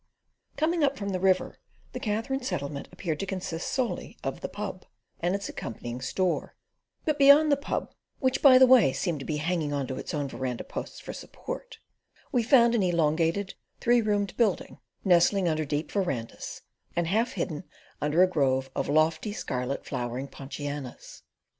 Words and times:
Coming 0.57 0.83
up 0.83 0.97
from 0.97 1.09
the 1.09 1.19
river, 1.19 1.59
the 1.91 1.99
Katherine 1.99 2.41
Settlement 2.41 2.87
appeared 2.91 3.19
to 3.19 3.27
consist 3.27 3.69
solely 3.71 4.17
of 4.23 4.41
the 4.41 4.49
"Pub" 4.49 4.83
and 5.19 5.35
its 5.35 5.47
accompanying 5.47 6.01
store; 6.01 6.55
but 7.05 7.19
beyond 7.19 7.51
the 7.51 7.55
"Pub," 7.55 7.93
which, 8.17 8.41
by 8.41 8.57
the 8.57 8.65
way, 8.65 8.93
seemed 8.93 9.19
to 9.19 9.27
be 9.27 9.37
hanging 9.37 9.73
on 9.73 9.85
to 9.85 9.97
its 9.97 10.11
own 10.15 10.27
verandah 10.27 10.63
posts 10.63 10.99
for 10.99 11.13
support, 11.13 11.77
we 12.31 12.41
found 12.41 12.73
an 12.73 12.81
elongated, 12.81 13.53
three 13.79 14.01
roomed 14.01 14.35
building, 14.37 14.79
nestling 15.05 15.47
under 15.47 15.65
deep 15.65 15.91
verandahs, 15.91 16.63
and 16.95 17.05
half 17.05 17.33
hidden 17.33 17.63
beneath 17.99 18.19
a 18.21 18.25
grove 18.25 18.71
of 18.75 18.89
lofty 18.89 19.31
scarlet 19.33 19.85
flowering 19.85 20.27
ponchianas. 20.27 21.21